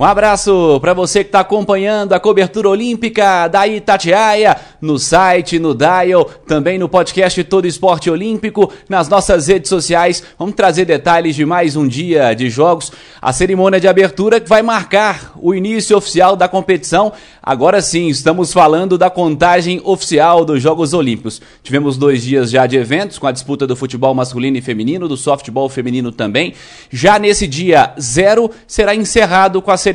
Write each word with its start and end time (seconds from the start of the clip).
Um 0.00 0.04
abraço 0.04 0.78
para 0.80 0.94
você 0.94 1.24
que 1.24 1.28
está 1.30 1.40
acompanhando 1.40 2.12
a 2.12 2.20
cobertura 2.20 2.68
olímpica 2.68 3.48
da 3.48 3.66
Itatiaia 3.66 4.56
no 4.80 4.96
site, 4.96 5.58
no 5.58 5.74
Dial, 5.74 6.24
também 6.46 6.78
no 6.78 6.88
podcast 6.88 7.42
Todo 7.42 7.66
Esporte 7.66 8.08
Olímpico, 8.08 8.72
nas 8.88 9.08
nossas 9.08 9.48
redes 9.48 9.68
sociais. 9.68 10.22
Vamos 10.38 10.54
trazer 10.54 10.84
detalhes 10.84 11.34
de 11.34 11.44
mais 11.44 11.74
um 11.74 11.84
dia 11.84 12.32
de 12.32 12.48
jogos. 12.48 12.92
A 13.20 13.32
cerimônia 13.32 13.80
de 13.80 13.88
abertura 13.88 14.38
que 14.38 14.48
vai 14.48 14.62
marcar 14.62 15.32
o 15.34 15.52
início 15.52 15.96
oficial 15.96 16.36
da 16.36 16.46
competição. 16.46 17.12
Agora 17.42 17.82
sim, 17.82 18.06
estamos 18.06 18.52
falando 18.52 18.96
da 18.96 19.10
contagem 19.10 19.80
oficial 19.82 20.44
dos 20.44 20.62
Jogos 20.62 20.94
Olímpicos. 20.94 21.42
Tivemos 21.60 21.96
dois 21.96 22.22
dias 22.22 22.52
já 22.52 22.68
de 22.68 22.76
eventos 22.76 23.18
com 23.18 23.26
a 23.26 23.32
disputa 23.32 23.66
do 23.66 23.74
futebol 23.74 24.14
masculino 24.14 24.58
e 24.58 24.60
feminino, 24.60 25.08
do 25.08 25.16
softball 25.16 25.68
feminino 25.68 26.12
também. 26.12 26.54
Já 26.88 27.18
nesse 27.18 27.48
dia 27.48 27.94
zero 28.00 28.48
será 28.64 28.94
encerrado 28.94 29.60
com 29.60 29.72
a 29.72 29.76
cerimônia 29.76 29.87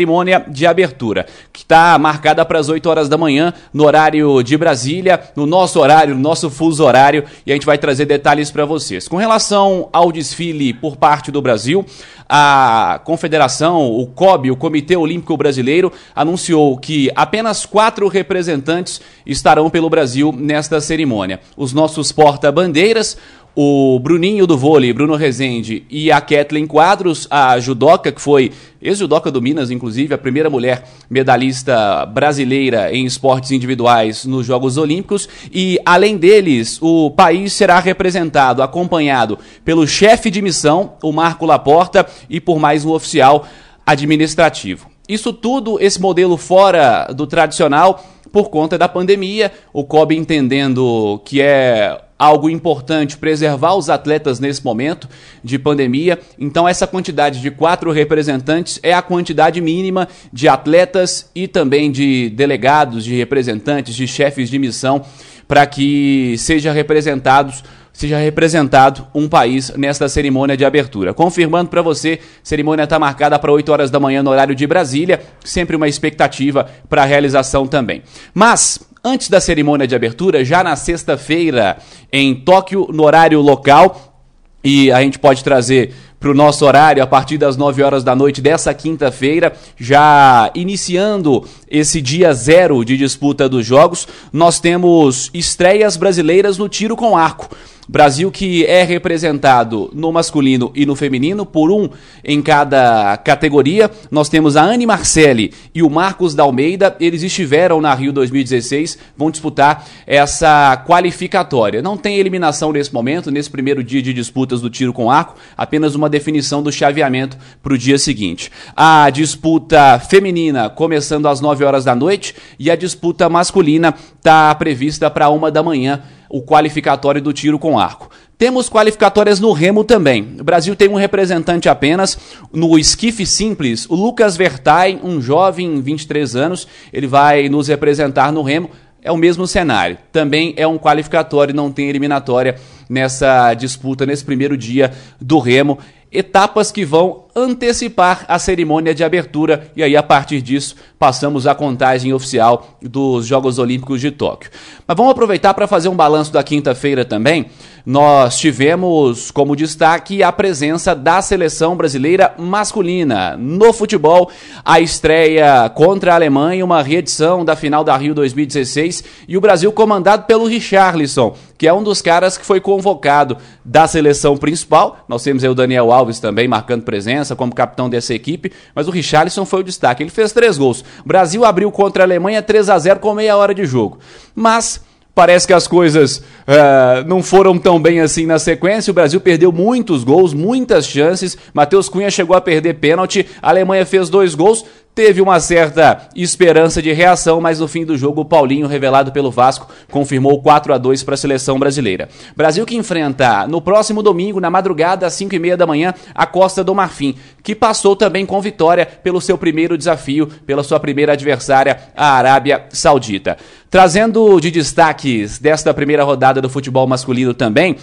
de 0.49 0.65
abertura, 0.65 1.25
que 1.51 1.61
está 1.61 1.97
marcada 1.97 2.43
para 2.45 2.59
as 2.59 2.69
8 2.69 2.89
horas 2.89 3.09
da 3.09 3.17
manhã, 3.17 3.53
no 3.73 3.85
horário 3.85 4.41
de 4.43 4.57
Brasília, 4.57 5.19
no 5.35 5.45
nosso 5.45 5.79
horário, 5.79 6.15
no 6.15 6.21
nosso 6.21 6.49
fuso 6.49 6.83
horário, 6.83 7.23
e 7.45 7.51
a 7.51 7.55
gente 7.55 7.65
vai 7.65 7.77
trazer 7.77 8.05
detalhes 8.05 8.51
para 8.51 8.65
vocês. 8.65 9.07
Com 9.07 9.17
relação 9.17 9.89
ao 9.93 10.11
desfile 10.11 10.73
por 10.73 10.97
parte 10.97 11.31
do 11.31 11.41
Brasil, 11.41 11.85
a 12.27 12.99
confederação, 13.03 13.91
o 13.91 14.07
COB, 14.07 14.51
o 14.51 14.55
Comitê 14.55 14.95
Olímpico 14.95 15.37
Brasileiro, 15.37 15.91
anunciou 16.15 16.77
que 16.77 17.11
apenas 17.15 17.65
quatro 17.65 18.07
representantes 18.07 19.01
estarão 19.25 19.69
pelo 19.69 19.89
Brasil 19.89 20.33
nesta 20.35 20.81
cerimônia. 20.81 21.39
Os 21.55 21.73
nossos 21.73 22.11
porta-bandeiras, 22.11 23.17
o 23.55 23.99
Bruninho 23.99 24.47
do 24.47 24.57
vôlei, 24.57 24.91
Bruno 24.91 25.15
Rezende, 25.15 25.85
e 25.89 26.11
a 26.11 26.19
Kathleen 26.19 26.65
Quadros, 26.65 27.27
a 27.29 27.59
judoca, 27.59 28.11
que 28.11 28.21
foi 28.21 28.51
ex-judoca 28.81 29.29
do 29.29 29.41
Minas, 29.41 29.69
inclusive, 29.69 30.13
a 30.13 30.17
primeira 30.17 30.49
mulher 30.49 30.83
medalhista 31.09 32.05
brasileira 32.05 32.91
em 32.93 33.05
esportes 33.05 33.51
individuais 33.51 34.25
nos 34.25 34.45
Jogos 34.45 34.77
Olímpicos. 34.77 35.29
E, 35.51 35.79
além 35.85 36.17
deles, 36.17 36.79
o 36.81 37.11
país 37.11 37.53
será 37.53 37.79
representado, 37.79 38.63
acompanhado 38.63 39.37
pelo 39.63 39.87
chefe 39.87 40.31
de 40.31 40.41
missão, 40.41 40.93
o 41.03 41.11
Marco 41.11 41.45
Laporta, 41.45 42.05
e 42.29 42.39
por 42.41 42.59
mais 42.59 42.83
um 42.83 42.91
oficial 42.91 43.45
administrativo. 43.85 44.89
Isso 45.07 45.31
tudo, 45.31 45.77
esse 45.79 46.01
modelo 46.01 46.37
fora 46.37 47.07
do 47.13 47.27
tradicional, 47.27 48.03
por 48.31 48.49
conta 48.49 48.79
da 48.79 48.89
pandemia, 48.89 49.51
o 49.71 49.83
COB 49.83 50.15
entendendo 50.15 51.21
que 51.23 51.39
é 51.39 52.01
algo 52.17 52.49
importante 52.49 53.17
preservar 53.17 53.75
os 53.75 53.89
atletas 53.89 54.39
nesse 54.39 54.63
momento 54.63 55.09
de 55.43 55.57
pandemia. 55.59 56.19
Então, 56.39 56.67
essa 56.67 56.87
quantidade 56.87 57.41
de 57.41 57.51
quatro 57.51 57.91
representantes 57.91 58.79
é 58.81 58.93
a 58.93 59.01
quantidade 59.01 59.59
mínima 59.61 60.07
de 60.31 60.47
atletas 60.47 61.29
e 61.35 61.47
também 61.47 61.91
de 61.91 62.29
delegados, 62.29 63.03
de 63.03 63.15
representantes, 63.15 63.95
de 63.95 64.07
chefes 64.07 64.49
de 64.49 64.59
missão 64.59 65.03
para 65.47 65.65
que 65.65 66.35
seja 66.37 66.71
representados 66.71 67.63
seja 67.93 68.17
representado 68.17 69.07
um 69.13 69.29
país 69.29 69.71
nesta 69.77 70.09
cerimônia 70.09 70.57
de 70.57 70.65
abertura. 70.65 71.13
Confirmando 71.13 71.69
para 71.69 71.81
você, 71.81 72.19
cerimônia 72.41 72.85
está 72.85 72.97
marcada 72.97 73.37
para 73.37 73.51
8 73.51 73.71
horas 73.71 73.91
da 73.91 73.99
manhã 73.99 74.23
no 74.23 74.31
horário 74.31 74.55
de 74.55 74.65
Brasília, 74.65 75.21
sempre 75.43 75.75
uma 75.75 75.87
expectativa 75.87 76.67
para 76.89 77.03
a 77.03 77.05
realização 77.05 77.67
também. 77.67 78.01
Mas 78.33 78.79
Antes 79.05 79.27
da 79.27 79.41
cerimônia 79.41 79.85
de 79.85 79.93
abertura, 79.93 80.45
já 80.45 80.63
na 80.63 80.77
sexta-feira, 80.77 81.77
em 82.09 82.33
Tóquio, 82.33 82.87
no 82.93 83.03
horário 83.03 83.41
local, 83.41 84.17
e 84.63 84.89
a 84.93 85.01
gente 85.01 85.19
pode 85.19 85.43
trazer 85.43 85.93
para 86.17 86.31
o 86.31 86.33
nosso 86.33 86.65
horário 86.65 87.03
a 87.03 87.05
partir 87.05 87.37
das 87.37 87.57
9 87.57 87.83
horas 87.83 88.01
da 88.01 88.15
noite 88.15 88.39
dessa 88.39 88.73
quinta-feira, 88.73 89.51
já 89.75 90.49
iniciando 90.55 91.45
esse 91.69 92.01
dia 92.01 92.33
zero 92.33 92.85
de 92.85 92.95
disputa 92.95 93.49
dos 93.49 93.65
jogos, 93.65 94.07
nós 94.31 94.61
temos 94.61 95.29
estreias 95.33 95.97
brasileiras 95.97 96.57
no 96.57 96.69
tiro 96.69 96.95
com 96.95 97.17
arco. 97.17 97.53
Brasil 97.87 98.31
que 98.31 98.65
é 98.65 98.83
representado 98.83 99.91
no 99.93 100.11
masculino 100.11 100.71
e 100.73 100.85
no 100.85 100.95
feminino, 100.95 101.45
por 101.45 101.69
um 101.69 101.89
em 102.23 102.41
cada 102.41 103.17
categoria. 103.17 103.91
Nós 104.09 104.29
temos 104.29 104.55
a 104.55 104.63
Anne 104.63 104.85
Marcelli 104.85 105.53
e 105.75 105.83
o 105.83 105.89
Marcos 105.89 106.33
da 106.33 106.43
Almeida. 106.43 106.95
Eles 106.99 107.23
estiveram 107.23 107.81
na 107.81 107.93
Rio 107.93 108.13
2016, 108.13 108.97
vão 109.17 109.29
disputar 109.29 109.85
essa 110.07 110.81
qualificatória. 110.87 111.81
Não 111.81 111.97
tem 111.97 112.17
eliminação 112.17 112.71
nesse 112.71 112.93
momento, 112.93 113.29
nesse 113.29 113.49
primeiro 113.49 113.83
dia 113.83 114.01
de 114.01 114.13
disputas 114.13 114.61
do 114.61 114.69
tiro 114.69 114.93
com 114.93 115.11
arco, 115.11 115.35
apenas 115.57 115.95
uma 115.95 116.09
definição 116.09 116.63
do 116.63 116.71
chaveamento 116.71 117.37
para 117.61 117.73
o 117.73 117.77
dia 117.77 117.97
seguinte. 117.97 118.49
A 118.75 119.09
disputa 119.09 119.99
feminina 119.99 120.69
começando 120.69 121.27
às 121.27 121.41
9 121.41 121.63
horas 121.65 121.83
da 121.83 121.93
noite 121.93 122.33
e 122.57 122.71
a 122.71 122.75
disputa 122.75 123.27
masculina 123.29 123.93
está 124.17 124.55
prevista 124.55 125.09
para 125.09 125.29
uma 125.29 125.51
da 125.51 125.61
manhã 125.61 126.01
o 126.33 126.41
qualificatório 126.41 127.21
do 127.21 127.31
tiro 127.31 127.59
com 127.59 127.77
arco. 127.77 128.09
Temos 128.39 128.67
qualificatórias 128.67 129.39
no 129.39 129.51
remo 129.51 129.83
também. 129.83 130.35
O 130.39 130.43
Brasil 130.43 130.75
tem 130.75 130.89
um 130.89 130.95
representante 130.95 131.69
apenas 131.69 132.17
no 132.51 132.79
esquife 132.79 133.23
simples, 133.23 133.87
o 133.87 133.93
Lucas 133.93 134.35
Vertain, 134.35 134.99
um 135.03 135.21
jovem, 135.21 135.79
23 135.79 136.35
anos, 136.35 136.67
ele 136.91 137.05
vai 137.05 137.47
nos 137.49 137.67
representar 137.67 138.31
no 138.31 138.41
remo. 138.41 138.71
É 139.03 139.11
o 139.11 139.17
mesmo 139.17 139.45
cenário. 139.45 139.95
Também 140.11 140.55
é 140.57 140.65
um 140.65 140.79
qualificatório, 140.79 141.53
não 141.53 141.71
tem 141.71 141.87
eliminatória 141.87 142.55
nessa 142.89 143.53
disputa, 143.53 144.05
nesse 144.05 144.23
primeiro 144.23 144.57
dia 144.57 144.91
do 145.19 145.39
remo. 145.39 145.79
Etapas 146.11 146.71
que 146.71 146.85
vão 146.85 147.23
antecipar 147.35 148.25
a 148.27 148.37
cerimônia 148.37 148.93
de 148.93 149.03
abertura 149.03 149.71
e 149.75 149.81
aí 149.81 149.97
a 149.97 150.03
partir 150.03 150.41
disso 150.41 150.75
passamos 150.99 151.47
a 151.47 151.55
contagem 151.55 152.13
oficial 152.13 152.77
dos 152.81 153.25
Jogos 153.25 153.57
Olímpicos 153.57 153.99
de 153.99 154.11
Tóquio. 154.11 154.51
Mas 154.87 154.95
vamos 154.95 155.11
aproveitar 155.11 155.53
para 155.55 155.67
fazer 155.67 155.89
um 155.89 155.95
balanço 155.95 156.31
da 156.31 156.43
quinta-feira 156.43 157.03
também. 157.03 157.47
Nós 157.85 158.37
tivemos 158.37 159.31
como 159.31 159.55
destaque 159.55 160.23
a 160.23 160.31
presença 160.31 160.95
da 160.95 161.21
seleção 161.21 161.75
brasileira 161.75 162.33
masculina 162.37 163.35
no 163.35 163.73
futebol, 163.73 164.29
a 164.63 164.79
estreia 164.79 165.69
contra 165.69 166.13
a 166.13 166.15
Alemanha, 166.15 166.63
uma 166.63 166.81
reedição 166.81 167.43
da 167.43 167.55
final 167.55 167.83
da 167.83 167.97
Rio 167.97 168.13
2016 168.13 169.03
e 169.27 169.35
o 169.35 169.41
Brasil 169.41 169.71
comandado 169.73 170.23
pelo 170.23 170.45
Richarlison, 170.45 171.35
que 171.57 171.67
é 171.67 171.73
um 171.73 171.83
dos 171.83 172.01
caras 172.01 172.37
que 172.37 172.45
foi 172.45 172.61
convocado 172.73 173.37
da 173.63 173.87
seleção 173.87 174.35
principal. 174.35 175.05
Nós 175.07 175.21
temos 175.21 175.43
aí 175.43 175.49
o 175.49 175.53
Daniel 175.53 175.91
Alves 175.91 176.19
também 176.19 176.47
marcando 176.47 176.83
presença 176.83 177.35
como 177.35 177.53
capitão 177.53 177.87
dessa 177.87 178.15
equipe, 178.15 178.51
mas 178.73 178.87
o 178.87 178.91
Richarlison 178.91 179.45
foi 179.45 179.59
o 179.59 179.63
destaque. 179.63 180.01
Ele 180.01 180.09
fez 180.09 180.31
três 180.31 180.57
gols. 180.57 180.83
Brasil 181.05 181.45
abriu 181.45 181.71
contra 181.71 182.03
a 182.03 182.05
Alemanha 182.05 182.41
3 182.41 182.69
a 182.69 182.79
0 182.79 182.99
com 182.99 183.13
meia 183.13 183.37
hora 183.37 183.53
de 183.53 183.65
jogo. 183.65 183.99
Mas 184.33 184.81
Parece 185.15 185.45
que 185.45 185.53
as 185.53 185.67
coisas 185.67 186.17
uh, 186.17 187.07
não 187.07 187.21
foram 187.21 187.57
tão 187.59 187.79
bem 187.79 187.99
assim 187.99 188.25
na 188.25 188.39
sequência. 188.39 188.89
O 188.89 188.95
Brasil 188.95 189.21
perdeu 189.21 189.51
muitos 189.51 190.03
gols, 190.03 190.33
muitas 190.33 190.87
chances. 190.87 191.37
Matheus 191.53 191.87
Cunha 191.87 192.09
chegou 192.09 192.35
a 192.35 192.41
perder 192.41 192.75
pênalti. 192.75 193.27
A 193.39 193.49
Alemanha 193.49 193.85
fez 193.85 194.09
dois 194.09 194.33
gols. 194.33 194.65
Teve 194.95 195.21
uma 195.21 195.39
certa 195.39 196.07
esperança 196.15 196.79
de 196.79 196.91
reação, 196.93 197.41
mas 197.41 197.59
no 197.59 197.67
fim 197.67 197.83
do 197.83 197.97
jogo 197.97 198.21
o 198.21 198.25
Paulinho, 198.25 198.67
revelado 198.67 199.11
pelo 199.11 199.31
Vasco, 199.31 199.67
confirmou 199.89 200.39
4 200.39 200.71
a 200.71 200.77
2 200.77 201.01
para 201.01 201.15
a 201.15 201.17
seleção 201.17 201.57
brasileira. 201.57 202.09
Brasil 202.37 202.63
que 202.63 202.75
enfrenta 202.75 203.47
no 203.47 203.59
próximo 203.59 204.03
domingo, 204.03 204.39
na 204.39 204.51
madrugada, 204.51 205.07
às 205.07 205.13
5 205.13 205.33
e 205.33 205.39
meia 205.39 205.57
da 205.57 205.65
manhã, 205.65 205.95
a 206.13 206.27
Costa 206.27 206.63
do 206.63 206.75
Marfim, 206.75 207.15
que 207.41 207.55
passou 207.55 207.95
também 207.95 208.23
com 208.23 208.39
vitória 208.39 208.85
pelo 208.85 209.19
seu 209.19 209.35
primeiro 209.35 209.75
desafio, 209.79 210.27
pela 210.45 210.63
sua 210.63 210.79
primeira 210.79 211.13
adversária, 211.13 211.79
a 211.95 212.11
Arábia 212.11 212.65
Saudita. 212.69 213.35
Trazendo 213.73 214.39
de 214.39 214.51
destaques 214.51 215.39
desta 215.39 215.73
primeira 215.73 216.03
rodada 216.03 216.39
do 216.39 216.47
futebol 216.47 216.85
masculino 216.85 217.33
também, 217.33 217.75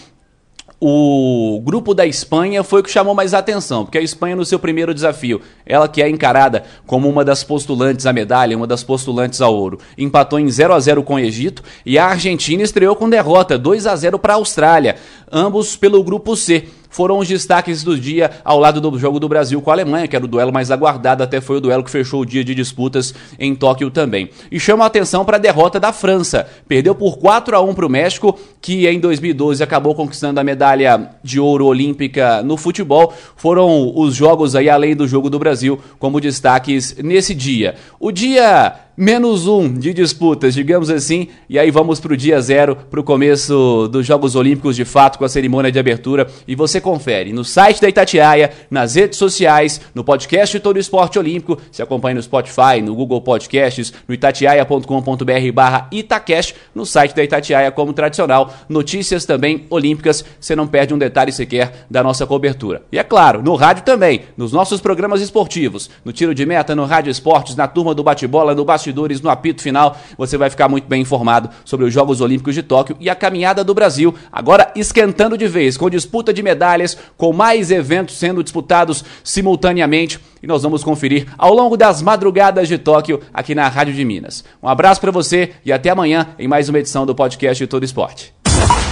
o 0.79 1.61
grupo 1.65 1.93
da 1.93 2.07
Espanha 2.07 2.63
foi 2.63 2.79
o 2.81 2.85
que 2.85 2.91
chamou 2.93 3.13
mais 3.13 3.35
atenção, 3.35 3.85
porque 3.85 3.99
a 3.99 4.01
Espanha, 4.01 4.37
no 4.37 4.45
seu 4.45 4.61
primeiro 4.61 4.95
desafio, 4.95 5.41
ela 5.67 5.89
que 5.89 6.01
é 6.01 6.09
encarada 6.09 6.63
como 6.87 7.09
uma 7.09 7.25
das 7.25 7.43
postulantes 7.43 8.07
à 8.07 8.13
medalha, 8.13 8.57
uma 8.57 8.69
das 8.69 8.85
postulantes 8.85 9.41
ao 9.41 9.53
ouro, 9.53 9.81
empatou 9.99 10.39
em 10.39 10.49
0 10.49 10.75
a 10.75 10.79
0 10.79 11.03
com 11.03 11.15
o 11.15 11.19
Egito 11.19 11.65
e 11.85 11.99
a 11.99 12.07
Argentina 12.07 12.63
estreou 12.63 12.95
com 12.95 13.11
derrota 13.11 13.59
2 13.59 13.89
a 13.89 13.97
0 13.97 14.17
para 14.17 14.35
a 14.35 14.37
Austrália, 14.37 14.95
ambos 15.33 15.75
pelo 15.75 16.05
grupo 16.05 16.37
C. 16.37 16.69
foram 16.91 17.19
os 17.19 17.29
destaques 17.29 17.83
do 17.83 17.99
dia 17.99 18.31
ao 18.45 18.59
lado 18.59 18.81
do 18.81 18.99
jogo 18.99 19.19
do 19.19 19.29
Brasil 19.29 19.63
com 19.63 19.71
a 19.71 19.75
Alemanha, 19.75 20.07
que 20.07 20.17
era 20.17 20.25
o 20.25 20.29
duelo 20.29 20.53
mais 20.53 20.71
aguardado, 20.71 21.23
até 21.23 21.41
foi 21.41 21.57
o 21.57 21.61
duelo 21.61 21.85
que 21.85 21.91
fechou 21.91 22.21
o 22.21 22.27
dia 22.27 22.45
de 22.45 22.55
disputas 22.55 23.15
em 23.39 23.55
Tóquio 23.55 23.91
também. 23.91 24.29
E 24.51 24.59
chama 24.59 24.85
a 24.85 24.89
atenção 24.89 25.25
para 25.25 25.37
a 25.37 25.41
derrota 25.41 25.79
da 25.79 25.93
França. 25.93 26.47
Perdeu 26.69 26.95
por 26.95 27.17
4 27.19 27.57
a 27.57 27.61
1 27.61 27.75
para 27.75 27.87
o 27.87 27.89
México, 27.89 28.39
que 28.61 28.87
em 28.87 28.99
2012 28.99 29.63
acabou 29.63 29.95
conquistando 29.95 30.41
a 30.41 30.45
medalha 30.45 31.11
de 31.23 31.39
ouro 31.39 31.67
olímpica 31.67 32.43
no 32.43 32.57
futebol. 32.57 33.15
Foram 33.37 33.93
os 33.97 34.15
jogos 34.15 34.57
aí 34.57 34.69
além 34.69 34.97
do 34.97 35.07
jogo 35.07 35.31
do 35.31 35.39
Brasil 35.39 35.81
como 35.99 36.21
destaques 36.21 36.97
nesse 36.99 37.35
dia. 37.35 37.77
O 38.01 38.11
dia 38.11 38.75
menos 39.01 39.49
um 39.49 39.73
de 39.73 39.95
disputas, 39.95 40.53
digamos 40.53 40.91
assim, 40.91 41.29
e 41.49 41.59
aí 41.59 41.71
vamos 41.71 41.99
para 41.99 42.13
o 42.13 42.17
dia 42.17 42.39
zero, 42.39 42.77
para 42.77 43.01
o 43.01 43.03
começo 43.03 43.89
dos 43.91 44.05
Jogos 44.05 44.37
Olímpicos 44.37 44.77
de 44.77 44.85
fato, 44.85 45.19
com 45.19 45.25
a 45.25 45.29
cerimônia 45.29 45.73
de 45.73 45.79
abertura, 45.79 46.27
e 46.47 46.55
você 46.55 46.83
confere 46.83 47.33
no 47.33 47.43
site 47.43 47.81
da 47.81 47.89
Itatiaia, 47.89 48.51
nas 48.71 48.97
redes 48.97 49.19
sociais, 49.19 49.81
no 49.95 50.05
podcast 50.05 50.61
Todo 50.61 50.79
Esporte 50.79 51.19
Olímpico, 51.19 51.57
se 51.73 51.81
acompanha 51.81 52.17
no 52.17 52.23
Spotify, 52.23 52.83
no 52.85 52.95
Google 52.95 53.23
Podcasts, 53.23 53.91
no 54.07 54.13
itatiaia.com.br 54.13 55.53
barra 55.55 55.89
Itacast, 55.91 56.55
no 56.75 56.85
site 56.85 57.17
da 57.17 57.25
Itatiaia 57.25 57.71
como 57.71 57.95
tradicional, 57.95 58.53
notícias 58.69 59.25
também 59.25 59.65
olímpicas, 59.71 60.23
você 60.39 60.55
não 60.55 60.67
perde 60.67 60.93
um 60.93 60.99
detalhe 60.99 61.33
sequer 61.33 61.87
da 61.89 62.03
nossa 62.03 62.27
cobertura. 62.27 62.83
E 62.93 62.99
é 62.99 63.03
claro, 63.03 63.43
no 63.43 63.55
rádio 63.55 63.83
também, 63.83 64.25
nos 64.37 64.53
nossos 64.53 64.79
programas 64.79 65.23
esportivos, 65.23 65.89
no 66.05 66.13
Tiro 66.13 66.35
de 66.35 66.45
Meta, 66.45 66.77
no 66.77 66.85
Rádio 66.85 67.11
Esportes, 67.11 67.57
na 67.57 67.67
Turma 67.67 67.95
do 67.95 68.03
Bate-Bola, 68.03 68.55
no 68.55 68.63
Bastidor 68.63 68.90
bastidores, 68.91 69.21
no 69.21 69.31
apito 69.31 69.63
final, 69.63 69.97
você 70.19 70.37
vai 70.37 70.51
ficar 70.51 70.69
muito 70.69 70.87
bem 70.87 71.03
informado 71.03 71.49
sobre 71.65 71.87
os 71.87 71.95
Jogos 71.95 72.21
Olímpicos 72.21 72.55
de 72.55 72.63
Tóquio 72.63 72.97
e 73.01 73.09
a 73.09 73.15
caminhada 73.15 73.65
do 73.65 73.73
Brasil, 73.73 74.15
agora 74.31 74.71
esquentando 74.75 75.39
de 75.39 75.47
vez, 75.47 75.77
com 75.77 75.89
disputa 75.89 76.33
de 76.33 76.43
medalhas, 76.43 76.97
com 77.17 77.33
mais 77.33 77.71
eventos 77.71 78.19
sendo 78.19 78.43
disputados 78.43 79.05
simultaneamente. 79.25 80.21
E 80.43 80.47
nós 80.47 80.63
vamos 80.63 80.83
conferir 80.83 81.27
ao 81.39 81.55
longo 81.55 81.77
das 81.77 82.03
madrugadas 82.03 82.69
de 82.69 82.79
Tóquio 82.79 83.21
aqui 83.33 83.55
na 83.55 83.69
Rádio 83.69 83.95
de 83.95 84.05
Minas. 84.05 84.45
Um 84.63 84.69
abraço 84.69 85.01
para 85.01 85.11
você 85.11 85.53
e 85.65 85.73
até 85.73 85.91
amanhã 85.91 86.29
em 86.39 86.49
mais 86.49 86.69
uma 86.69 86.79
edição 86.79 87.07
do 87.07 87.15
podcast 87.15 87.63
de 87.63 87.69
Todo 87.69 87.85
Esporte. 87.85 88.35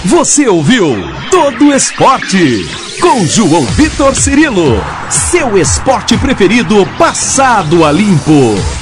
Você 0.05 0.47
ouviu 0.47 0.95
Todo 1.31 1.75
Esporte 1.75 2.67
com 3.01 3.25
João 3.27 3.65
Vitor 3.65 4.15
Cirilo, 4.15 4.83
seu 5.11 5.57
esporte 5.57 6.17
preferido 6.19 6.87
passado 6.99 7.85
a 7.85 7.93
limpo. 7.93 8.78